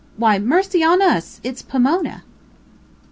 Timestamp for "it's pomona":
1.43-2.23